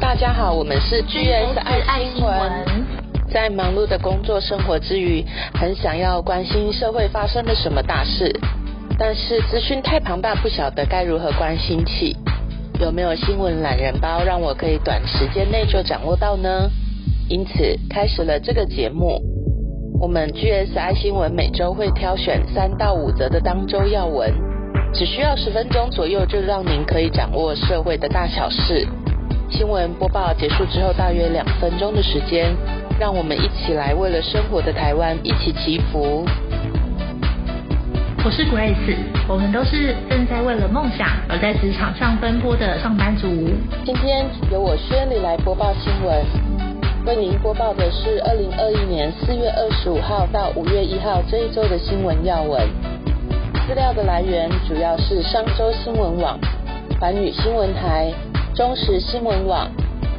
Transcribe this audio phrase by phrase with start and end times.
[0.00, 2.34] 大家好，我们是 GS 爱新闻。
[3.30, 5.24] 在忙碌的工作生活之余，
[5.54, 8.32] 很想要关心社会发生了什么大事，
[8.96, 12.16] 但是资讯太庞大，不晓得该如何关心起。
[12.80, 16.70] 有没有新闻懒人包，让我可以短时间内就掌握到呢？
[17.28, 19.20] 因此开始了这个节目。
[20.00, 24.32] 我们 GS 爱新闻每周会挑选三到五则的当周要闻，
[24.94, 28.86] 只需要十分钟左右，就让您可以掌握社会的大小事。
[29.50, 32.54] 新闻播报结束之后，大约两分钟的时间，
[33.00, 36.24] 让我们一起来为了生活的台湾一起祈福。
[38.24, 43.26] 我是 Grace，我们都是正在为了梦想而在职场上奔波的上班族。
[43.86, 46.22] 今天由我宣礼来播报新闻，
[47.06, 52.60] 为您播报的是二零二一年四月二十五号到五月一号这一周的新闻要闻。
[53.66, 56.38] 资料的来源主要是商周新闻网、
[57.00, 58.12] 环宇新闻台。
[58.58, 59.70] 中时新闻网、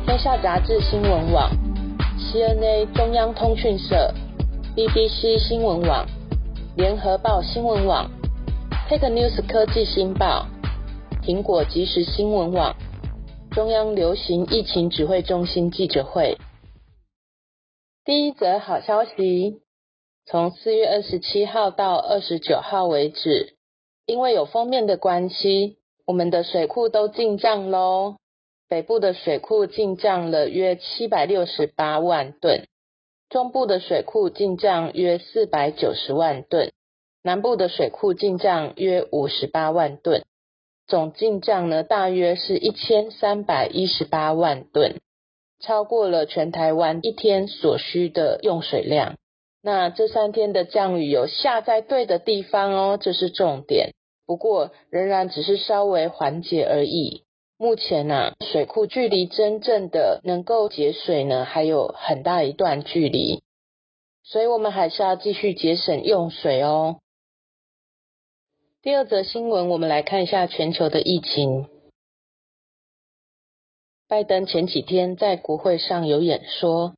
[0.05, 1.51] 天下杂志新闻网、
[2.17, 4.13] CNA 中央通讯社、
[4.77, 6.07] BBC 新闻网、
[6.77, 8.09] 联合报新闻网、
[8.87, 10.47] Take News 科技新报、
[11.21, 12.77] 苹果即时新闻网、
[13.51, 16.37] 中央流行疫情指挥中心记者会。
[18.05, 19.59] 第一则好消息，
[20.25, 23.57] 从四月二十七号到二十九号为止，
[24.05, 25.75] 因为有封面的关系，
[26.07, 28.15] 我们的水库都进账喽。
[28.69, 32.67] 北部的水库进账了约七百六十八万吨，
[33.27, 36.71] 中部的水库进账约四百九十万吨，
[37.23, 40.23] 南部的水库进账约五十八万吨，
[40.85, 45.01] 总进账呢大约是一千三百一十八万吨，
[45.59, 49.15] 超过了全台湾一天所需的用水量。
[49.63, 53.95] 那这三天的降雨有下在对的地方哦，这是重点。
[54.27, 57.23] 不过仍然只是稍微缓解而已。
[57.61, 63.43] 目前呢，水库距离真正的能够节水呢，还有很大一段距离，
[64.23, 67.01] 所以我们还是要继续节省用水哦。
[68.81, 71.67] 第二则新闻，我们来看一下全球的疫情。
[74.07, 76.93] 拜登前几天在国会上有演说，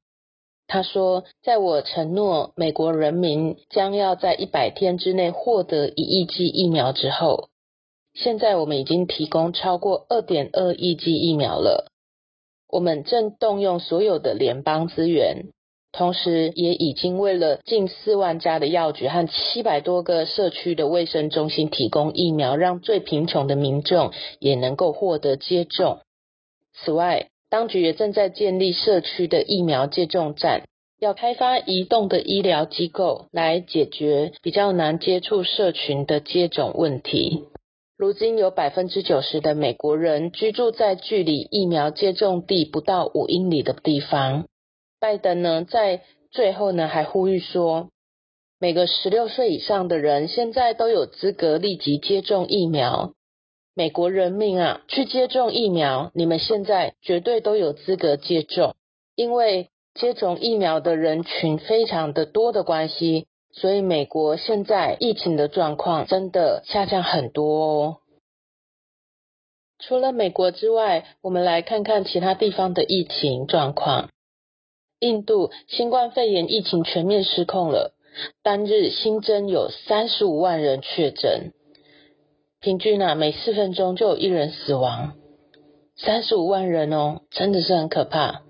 [0.68, 7.50] 他说：“在我承诺美国人民将要在一百天之内获得一亿剂疫苗之后。”
[8.14, 11.92] 现在我们已经提供超过二点二亿剂疫苗了。
[12.70, 15.48] 我们正动用所有的联邦资源，
[15.92, 26.00] 同时也已经为了近四万家的药局和七百多个社区的卫生中心提供疫苗，让最贫穷的民众也能够获得接种。
[26.74, 30.64] 此外，当局也正在建立社区的疫苗接种站，
[30.98, 37.44] 要开发移动的医疗机构来解决比较难接触社群的接种问题。
[38.02, 44.48] 如今有百分之九十的美国人居住在距离疫苗接种地不到五英里的地方。
[45.00, 46.02] 拜登呢，在
[46.32, 47.90] 最后呢还呼吁说，
[48.60, 53.14] 每个十六岁以上的人现在都有资格立即接种疫苗。
[53.76, 58.74] 美国人民啊，去接种疫苗，你们现在绝对都有资格接种，
[59.16, 63.28] 因为接种疫苗的人群非常的多的关系。
[63.54, 67.98] 所以，美国现在疫情的状况真的下降很多哦。
[69.80, 74.10] 除了美国之外，我们来看看其他地方的疫情状况。
[75.00, 77.96] 印度新冠肺炎疫情全面失控了，
[78.44, 81.54] 单日新增有三十五万人确诊，
[82.60, 85.16] 平均啊每四分钟就有一人死亡，
[85.98, 88.44] 三十五万人哦，真的是很可怕。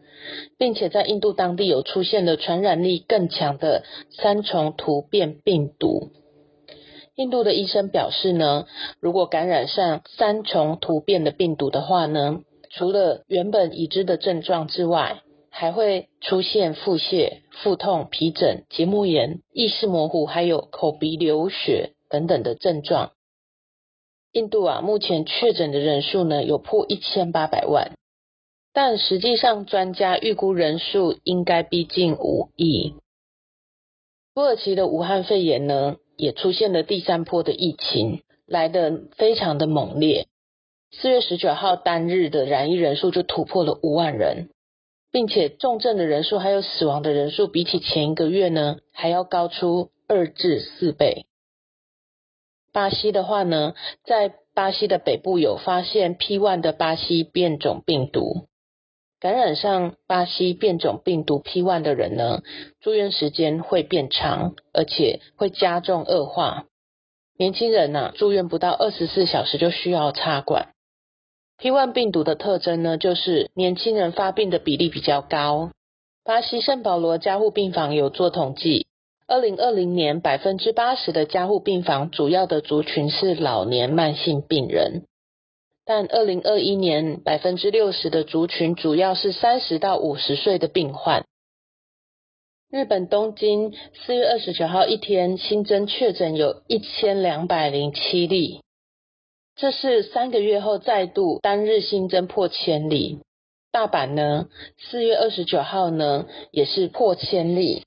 [0.57, 6.11] 并且在印度当地有出现了传染力更强的三重突变病毒。
[7.15, 8.65] 印度的医生表示呢，
[8.99, 12.39] 如果感染上三重突变的病毒的话呢，
[12.69, 23.11] 除了原本已知的症状之外，还会出现腹泻、腹痛、皮疹、结膜炎、意识模糊，还有口鼻流血等等的症状。
[24.31, 27.91] 印度啊，目前确诊的人数呢有破一千八百万。
[28.73, 32.95] 但实际上，专家预估人数应该逼近五亿。
[34.33, 40.27] 土耳其的武汉肺炎呢，也出现了第三波的疫情，来得非常的猛烈。
[40.91, 44.49] 四月十九号单日的染疫人数就突破了五万人，
[45.11, 51.25] 并且重症的人数还有死亡的人数，比起前一个月呢，还要高出二至四倍。
[52.71, 53.75] 巴西的话呢，
[54.05, 58.47] 在巴西的北部有发现 P one 的巴西变种病毒。
[59.21, 62.41] 感染上巴西变种病毒 P one 的人呢，
[62.81, 66.65] 住院时间会变长，而且会加重恶化。
[67.37, 70.69] 年轻人呐，住院不到二十四小时就需要插管。
[71.59, 75.69] P1 病毒的特征呢，就是年轻人发病的比例比较高。
[76.23, 78.87] 巴西圣保罗加护病房有做统计，
[79.27, 85.03] 二零二零年百分之八十的加护病房主要的族群是老年慢性病人，
[85.93, 91.25] 但二零二一年百分之六十的族群主要是三十到五十岁的病患。
[92.69, 93.73] 日本东京
[94.05, 98.61] 四月二十九号一天新增确诊有一千两百零七例。
[99.57, 103.19] 这是三个月后再度单日新增破千例。
[103.73, 104.47] 大阪呢，
[104.77, 107.83] 四月二十九号呢也是破千例，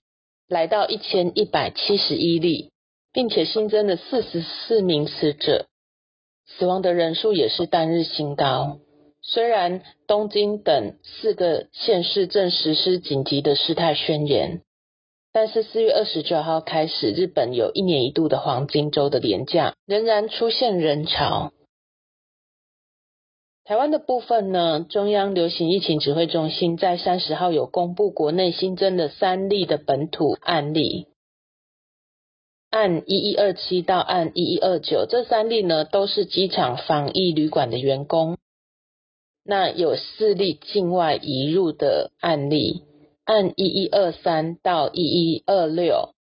[0.47, 2.71] 来到一千一百七十一例，
[3.15, 5.65] 并且新增了四十四名死者，
[6.46, 8.79] 死亡的人数也是单日新高。
[9.23, 14.61] 虽然东京等四个县市正实施紧急的事态宣言，
[15.32, 21.52] 但是四月二十九号开始，日本有一年一度的黄金周的廉价仍然出现人潮。
[23.64, 31.06] 台湾的部分呢，中央流行疫情指挥中心在三十号有公布国内新增的三例的本土案例，
[32.75, 38.37] 按一一二七到按一一二九，这三例呢都是机场防疫旅馆的员工。
[39.44, 42.82] 那有四例境外移入的案例，
[43.23, 46.15] 按一一二三到一一二六，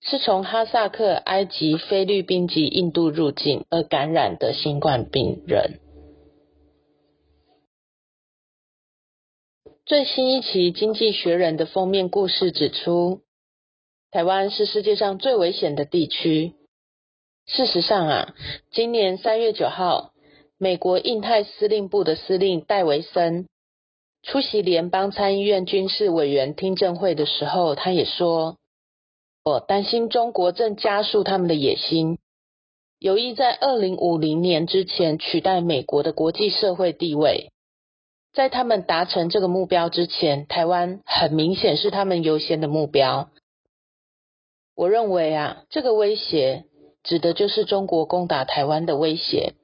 [0.00, 5.78] 是从哈萨克、埃及、菲律宾及印度入境而感染的新冠病人。
[9.86, 13.20] 最新一期《经济学人》的封面故事指出，
[14.10, 16.54] 台湾是世界上最危险的地区。
[17.46, 18.34] 事实上啊，
[18.70, 20.12] 今年三月九号，
[20.58, 23.46] 美国印太司令部的司令戴维森
[24.22, 28.56] 出席联邦参议院军事委员听证会的时候，他也说
[29.44, 32.18] ：“我担心中国正加速他们的野心，
[32.98, 37.50] 有意在二零五零年之前取代美国的国际社会地位。”
[38.32, 43.30] 在他们达成这个目标之前，台湾很明显是他们优先的目标。
[44.78, 46.64] 我认为啊，这个威胁
[47.02, 49.54] 指的就是中国攻打台湾的威胁，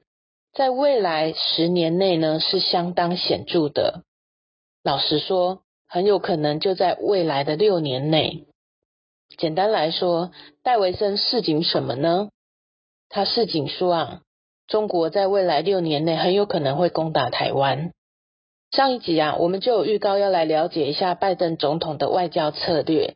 [0.51, 4.03] 在未来十年内呢是相当显著的。
[4.83, 8.45] 老实说，很有可能就在未来的六年内。
[9.37, 10.31] 简单来说，
[10.63, 12.27] 戴维森示警什么呢？
[13.07, 14.21] 他示警说啊，
[14.67, 17.93] 中国在未来六年内很有可能会攻打台湾。
[18.71, 23.15] 上一集啊，我们就有预告要来了解一下拜登总统的外交策略。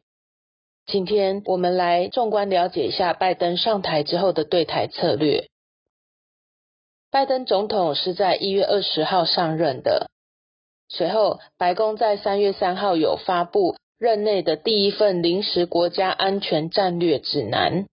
[0.92, 5.48] 今天我们来纵观了解一下拜登上台之后的对台策略。
[7.12, 10.10] 拜登总统是在一月二十号上任的，
[10.88, 17.86] 随后白宫在三月三号有发布任内的第一份临时国家安全战略指南。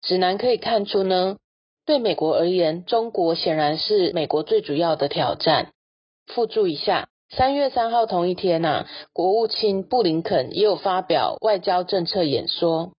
[0.00, 1.36] 指南可以看出呢，
[1.84, 5.72] 对美国而言，中国显然是美国最主要的挑战。
[6.26, 12.92] 附注一下，三月三号同一天呐，国务卿布林肯也有发表外交政策演说。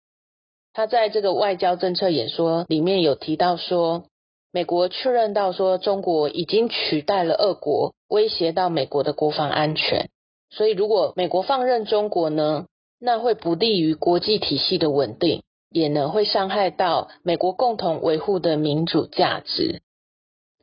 [0.73, 4.03] 他在这个外交政策演说里面有提到说，
[4.51, 10.09] 美国确认到说中国已经取代了俄国，威胁到美国的国防安全。
[10.49, 12.65] 所以如果美国放任中国呢，
[12.99, 19.81] 那会不利于国际体系的稳定，也能会伤害到美国共同维护的民主价值。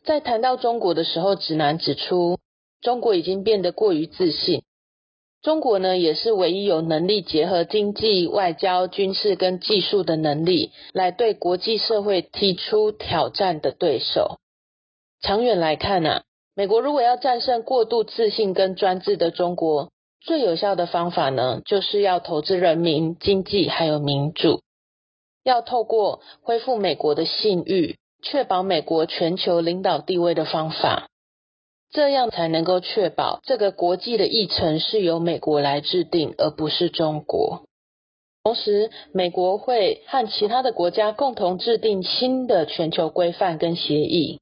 [0.04, 2.38] 在谈到中国的时候，指南指出。
[2.82, 4.62] 中国已经变得过于自信。
[5.40, 14.38] 中国呢，也是唯一有能力结合经济、外交、军事跟技术的能力，来对国际社会提出挑战的对手。
[15.20, 16.22] 长远来看呢，
[16.54, 24.60] 美国如果要战胜过度自信跟专制的中国，最有效的方法呢，就是要投资人民、经济还有民主，
[25.42, 31.08] 要透过恢复美国的信誉，确保美国全球领导地位的方法。
[31.92, 37.64] 这样才能够确保这个国际的议程是由美国来制定，而不是中国。
[38.44, 44.40] 同时，美国会和其他的国家共同制定新的全球规范跟协议，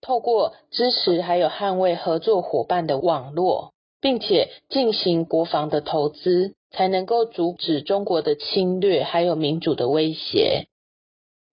[0.00, 10.66] 透过支持还有捍卫合作伙伴的网络，并且进行国防的投资，才能够阻止中国的侵略还有民主的威胁。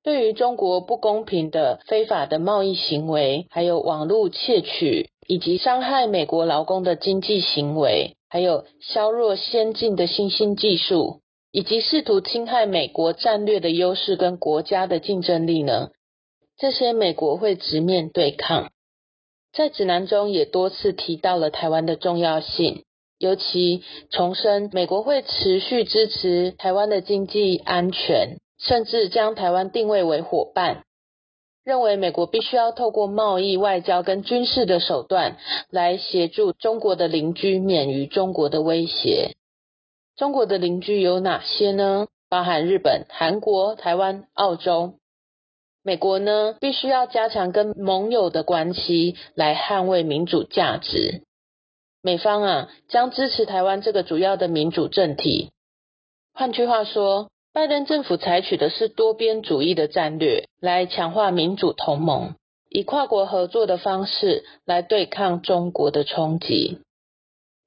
[0.05, 11.21] 对于中国不公平的非法的贸易行为，还有网络窃取以及伤害美国劳工的经济行为，还有削弱先进的新兴技术，
[11.51, 15.89] 以及试图侵害美国战略的优势跟国家的竞争力呢？
[16.55, 18.69] 这些美国会直面对抗。
[19.53, 22.83] 在指南中也多次提到了台湾的重要性，
[23.17, 23.81] 尤其
[24.11, 28.37] 重申美国会持续支持台湾的经济安全。
[28.57, 30.83] 甚至将台湾定位为伙伴，
[31.63, 35.37] 认为美国必须要透过贸易、外交跟军事的手段
[35.69, 39.35] 来协助中国的邻居免于中国的威胁。
[40.15, 42.07] 中国的邻居有哪些呢？
[42.29, 44.95] 包含日本、韩国、台湾、澳洲。
[45.83, 51.21] 美国呢，必须要加强跟盟友的关系，来捍卫民主价值。
[52.01, 55.51] 美方啊，将支持台湾这个主要的民主政体。
[56.33, 62.35] 换句话说，拜登政府采取的是多边主义的战略，来强化民主同盟，
[62.69, 66.79] 以跨国合作的方式来对抗中国的冲击。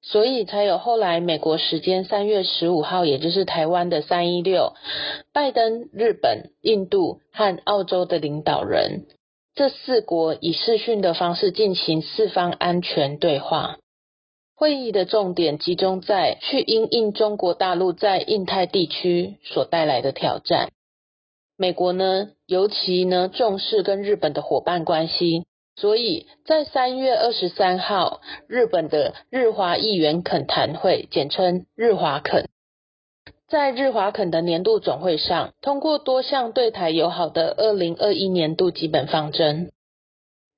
[0.02, 4.74] 所以才有后来美国时间三月十五号，也就是台湾的三一六，
[5.32, 9.06] 拜登、日本、印度和澳洲的领导人，
[9.54, 13.78] 这四国以视讯的方式进行四方安全对话。
[14.58, 20.72] 会议的重点集中在去因应中国大陆在印太地区所带来的挑战。
[21.56, 25.44] 美国呢，尤其呢重视跟日本的伙伴关系。
[25.76, 32.48] 所以在三月二十三号，日本的日华议员恳谈会，简称日华恳，
[33.46, 39.70] 在日华恳的年度总会上，通过多项对台友好的二零二一年度基本方针，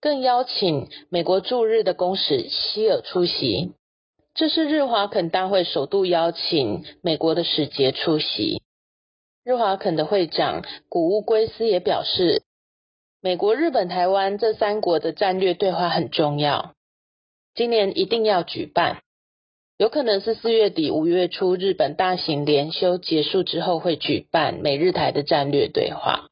[0.01, 3.73] 更邀请美国驻日的公使希尔出席。
[4.35, 8.63] 这是日华肯大会首度邀请美国的使节出席。
[9.45, 12.43] 日华肯的会长古屋圭司也表示。
[13.23, 16.73] 美国、日本、台湾这三国的战略对话很重要，
[17.55, 19.03] 今年一定要举办。
[19.77, 26.29] 有可能是四月底、五月初，日本大型连休结束之后会举办美日台的战略对话。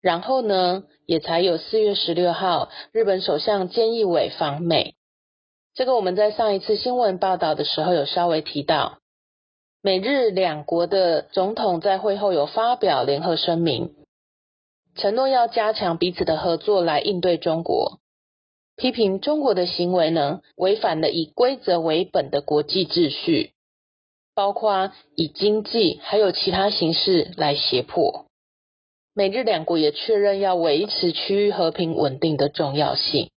[0.00, 4.94] 然后呢，也才有四月十六号，日本首相菅义伟访美。
[5.74, 8.98] 这个我们在上一次新闻报道的时候有稍微提到，
[9.82, 13.92] 美日两国的总统在会后有发表联合声明。
[14.94, 17.98] 承诺要加强彼此的合作来应对中国，
[18.76, 23.50] 批评中国的行为呢违反了以规则为本的国际秩序，
[24.32, 28.26] 包括以经济还有其他形式来胁迫。
[29.12, 33.30] 美日两国也确认要维持区域和平稳定的重要性。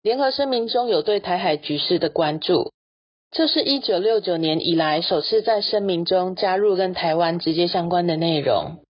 [0.00, 2.72] 联合声明中有对台海局势的关注，
[3.32, 8.84] 这是一九六九年以来首次在声明中加入跟台湾直接相关的内容。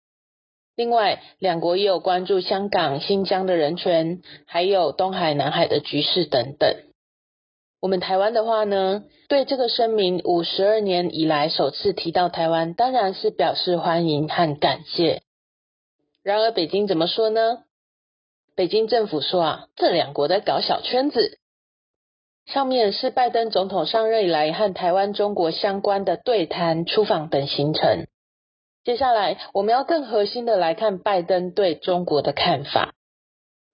[0.75, 6.75] 另外，两国也有关注香港、新疆的人权，还有东海、南海的局势等等。
[7.79, 15.21] 我们台湾的话呢，对这个声明五十二年以来首次提到台湾，当然是表示欢迎和感谢。
[16.21, 17.63] 然而，北京怎么说呢？
[18.57, 21.37] 北京政府说啊，这两国在搞小圈子。
[22.47, 28.07] 上面是拜登总统上任以来和台湾、中国相关的对谈、出访等行程。
[28.83, 32.95] 接下来，我们要更核心的来看拜登对中国的看法。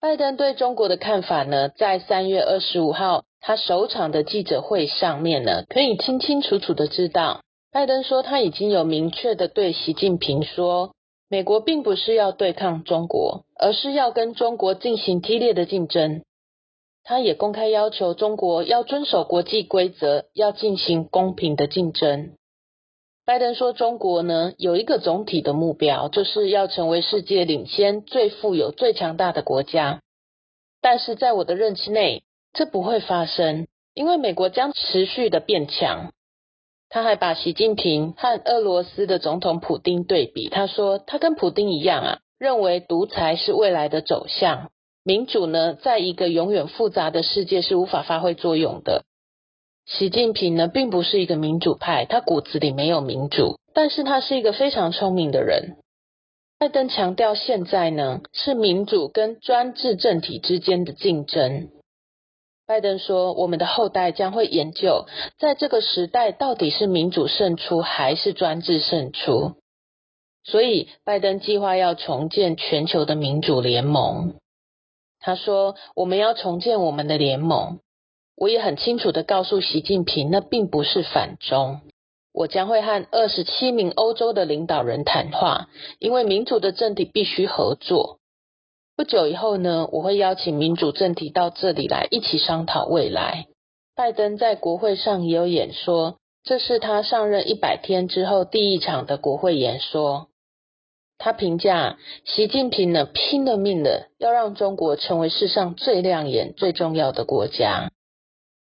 [0.02, 7.40] 拜登对中国的看法呢，在三月二十五号他首场的记者会上面呢，可以清清楚楚的知道，
[7.72, 10.92] 拜登说他已经有明确的对习近平说，
[11.34, 16.22] 美国并不是要对抗中国，而是要跟中国进行激烈的竞争。
[17.04, 22.36] 他也公开要求中国要遵守国际规则，要进行公平的竞争。
[23.26, 30.02] 拜登说：“中国呢有一个总体的目标，就是要成为世界领先、最富有、最强大的国家。
[30.84, 32.22] 但是在我的任期内，
[32.54, 36.14] 这不会发生，因为美国将持续的变强。”
[36.94, 44.70] 他还把习近平和俄罗斯的总统普京对比，他说：“他跟普京一样啊，认为独裁是未来的走向，
[45.04, 49.06] 民主呢，在一个永远复杂的世界是无法发挥作用的。”
[49.90, 55.78] 习近平呢，并不是一个民主派，他骨子里没有民主，但是他是一个非常聪明的人。
[56.60, 61.70] 拜登强调，现在呢是民主跟专制政体之间的竞争。
[62.74, 65.06] 拜登说，我们的后代将会研究，
[65.38, 69.52] 在这个时代到底是民主胜出还是专制胜出。
[70.44, 74.34] 所以，拜登计划要重建全球的民主联盟。
[75.20, 77.78] 他说，我们要重建我们的联盟。
[78.36, 81.82] 我也很清楚的告诉习近平，那并不是反中。
[82.34, 85.68] 我将会和二十七名欧洲的领导人谈话，
[86.00, 88.18] 因为民主的政体必须合作。
[88.96, 93.48] 不久以后呢，我会邀请民主政体到这里来，一起商讨未来。
[93.96, 100.28] 拜登在国会上也有演说，这是他上任一百天之后第一场的国会演说。
[101.18, 107.92] 他评价习近平呢，拼了命的要让中国成为世上最亮眼、最重要的国家。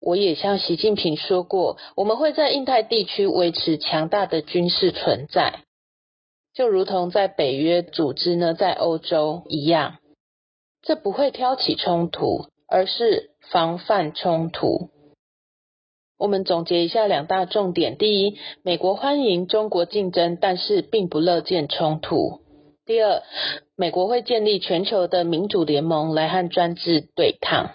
[0.01, 5.61] 我也向习近平说过，我们会在印太地区维持强大的军事存在，
[6.55, 9.99] 就如同在北约组织呢，在欧洲一样。
[10.87, 14.91] 这不会挑起冲突，而是防范冲突。
[16.17, 22.41] 我们总结一下两大重点：第一，美国欢迎中国竞争，但是并不乐见冲突；
[22.87, 23.23] 第二，
[23.75, 27.73] 美国会建立全球的民主联盟来和专制对抗。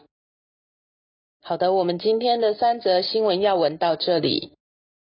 [1.44, 4.54] 好的，我们今天的三则新闻要闻到这里。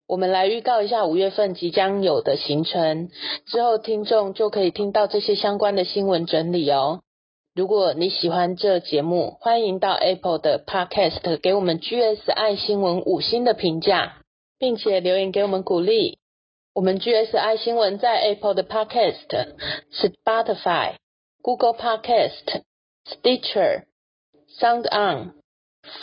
[0.09, 3.09] 我们来预告一下五月份即将有的行程，
[3.47, 7.02] 之后听众就可以听到这些相关的新闻整理哦。
[7.52, 14.23] 如果你喜欢这节目，欢迎到 Apple 的 Podcast 给我们 GS 爱新闻五星的评价，
[14.57, 16.19] 并且留言给我们鼓励。
[16.73, 19.26] 我们 GS 爱新闻在 Apple 的 Podcast、
[19.92, 20.95] Spotify、
[21.42, 22.62] Google Podcast、
[23.04, 23.83] Stitcher、
[24.61, 25.35] Sound On、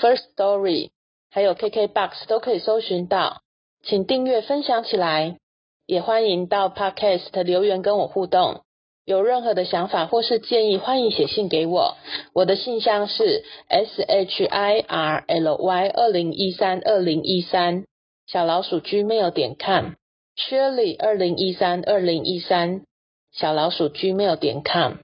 [0.02, 0.90] First Story，
[1.32, 3.42] 还有 KKBox 都可以搜寻到，
[3.84, 5.38] 请订阅分享起来，
[5.86, 8.64] 也欢迎到 Podcast 留言跟我互动。
[9.08, 11.96] 有任何的想法或是建议，欢迎写信给我。
[12.34, 17.86] 我的信箱是 s h i r l y 二零一三二零一三
[18.30, 19.94] 小老鼠 gmail 点 com
[20.36, 22.82] Shirley 二零一三二零一三
[23.32, 24.96] 小老鼠 gmail 点 com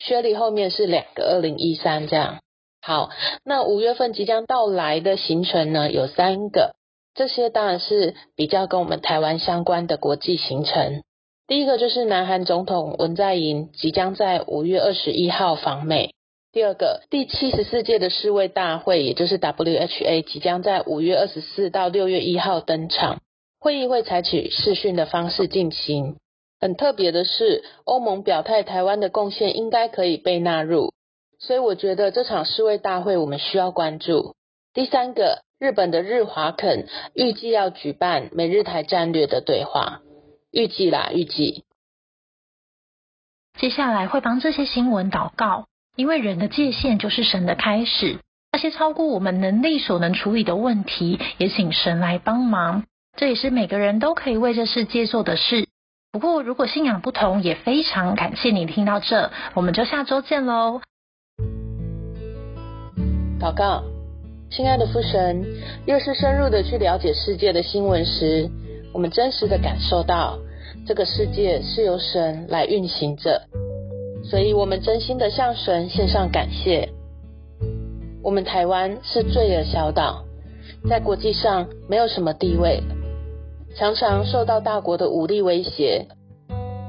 [0.00, 2.40] Shirley 后面是两个二零一三这样。
[2.80, 3.10] 好，
[3.44, 6.74] 那五月份即将到来的行程呢，有三个，
[7.14, 11.04] 这些当然是比较跟我们台湾相关的国际行程。
[11.52, 16.14] 第一个就是南韩总统文在寅即将在五月二十一号访美。
[16.50, 23.20] 第二个，第七十四届的世卫大会，也就是 WHA，即将在五月二十四到六月一号登场。
[23.60, 26.16] 会议会采取视讯的方式进行。
[26.58, 30.94] 很特别的是，欧盟表态台湾的贡献应该可以被纳入，
[31.38, 34.36] 所以我觉得这场世卫大会我们需要关注。
[34.72, 40.00] 第三个，日本的日华肯预计要举办美日台战略的对话。
[40.52, 41.64] 预计啦，预计。
[43.58, 48.18] 接下来会帮这些新闻祷告，因为人的界限就是神的开始。
[48.52, 52.84] 那些超过我们能力所能处理的问题，也请神来帮忙。
[53.16, 55.68] 这也是每个人都可以为这世界做的事。
[56.12, 60.82] 不过，如果信仰不同，也非常感谢你听到这，我们就下周见喽。
[63.40, 63.82] 祷告，
[64.50, 65.44] 亲爱的父神，
[65.86, 68.50] 越是深入的去了解世界的新闻时，
[68.92, 70.38] 我们真实的感受到，
[70.86, 73.42] 这个世界是由神来运行着，
[74.24, 76.88] 所以我们真心的向神献上感谢。
[78.22, 80.24] 我们台湾是罪恶小岛，
[80.88, 82.82] 在国际上没有什么地位，
[83.76, 86.06] 常常受到大国的武力威胁，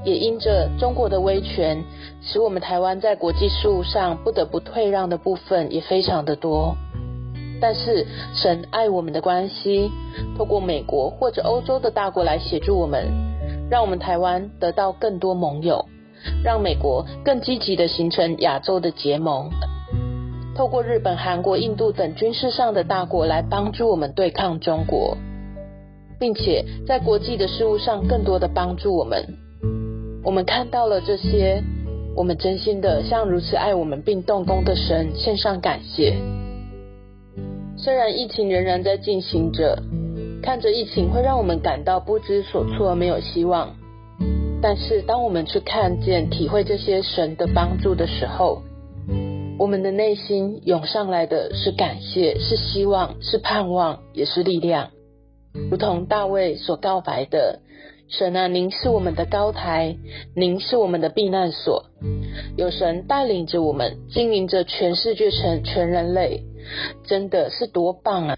[0.04, 1.84] 也因着中国的威权，
[2.22, 6.76] 使我们台湾在国际事务上不得不退让的部分也非常的多。
[7.64, 9.90] 但是神爱我们的关系，
[10.38, 13.08] 透过美国或者欧洲的大国来协助我们，
[13.72, 15.86] 让我们台湾得到更多盟友，
[16.44, 19.50] 让美国更积极的形成亚洲的结盟，
[20.58, 25.16] 透过日本、韩国、印度等军事上的大国来帮助我们对抗中国，
[26.20, 29.26] 并且在国际的事务上更多的帮助我们。
[30.22, 31.64] 我们看到了这些，
[32.14, 36.14] 我们真心的向如此爱我们并动工的神献上感谢。
[37.84, 39.78] 虽然疫情仍然在进行着，
[40.42, 43.76] 看着疫情会让我们感到不知所措、没有希望。
[44.62, 48.62] 但是，当我们去看见、体会这些神的帮助的时候，
[49.60, 54.92] 我们的内心涌上来的是感谢、是希望、是盼望，也是力量。
[55.70, 57.60] 如同大卫所告白的
[58.08, 59.98] ：“神啊，您是我们的高台，
[60.38, 61.84] 您是我们的避难所。
[62.56, 66.46] 有神带领着我们，经营着全世界、全全人类。”
[67.04, 68.38] 真的是多棒啊！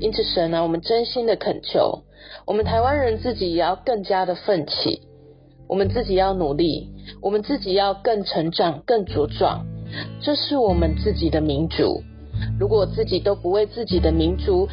[0.00, 2.02] 因此，神啊，我们真心的恳求，
[2.46, 5.02] 我们台湾人自己也要更加的奋起，
[5.68, 6.90] 我们自己要努力，
[7.22, 9.66] 我们自己要更成长、更茁壮。
[10.20, 12.02] 这是我们自己的民族。
[12.58, 14.68] 如果自己都不为自己的民族，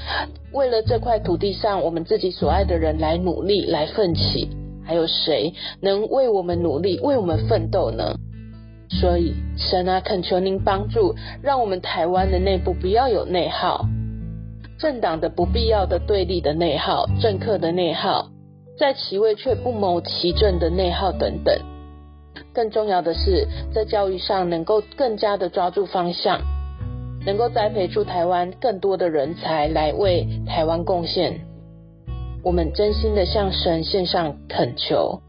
[0.52, 4.50] 为了这块土地上我们自己所爱的人来努力、来奋起，
[4.84, 8.16] 还有谁能为我们努力、为我们奋斗呢？
[9.00, 13.86] 所以，神啊，恳求您帮助，让我们台湾的内部不要有内耗，
[14.78, 18.28] 政党的不必要的对立的内耗，政客的内耗，
[18.78, 21.58] 在其位却不谋其政的内耗等等。
[22.54, 26.42] 更重要的是，在教育上能够更加的抓住方向，
[27.26, 31.40] 能够栽培出台湾更多的人才来为台湾贡献。
[32.44, 35.22] 我们真心的向神献上恳求。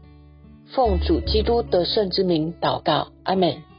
[0.71, 3.72] 奉主基督得胜之名祷告，阿门。